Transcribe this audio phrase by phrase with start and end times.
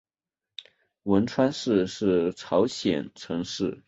[1.03, 3.77] 文川市是朝鲜城市。